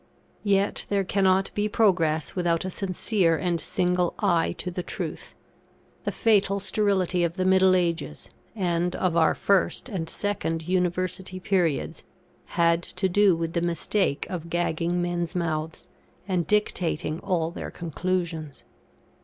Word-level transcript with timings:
Yet, 0.43 0.87
there 0.89 1.03
cannot 1.03 1.51
be 1.53 1.69
progress 1.69 2.35
without 2.35 2.65
a 2.65 2.71
sincere 2.71 3.37
and 3.37 3.61
single 3.61 4.15
eye 4.17 4.53
to 4.53 4.71
the 4.71 4.81
truth. 4.81 5.35
The 6.05 6.11
fatal 6.11 6.59
sterility 6.59 7.23
of 7.23 7.33
the 7.35 7.45
middle 7.45 7.75
ages, 7.75 8.27
and 8.55 8.95
of 8.95 9.15
our 9.15 9.35
first 9.35 9.89
and 9.89 10.09
second 10.09 10.67
University 10.67 11.39
periods, 11.39 12.03
had 12.57 12.81
to 12.81 13.07
do 13.07 13.35
with 13.35 13.53
the 13.53 13.61
mistake 13.61 14.25
of 14.27 14.49
gagging 14.49 15.03
men's 15.03 15.35
mouths, 15.35 15.87
and 16.27 16.47
dictating 16.47 17.19
all 17.19 17.51
their 17.51 17.69
conclusions. 17.69 18.65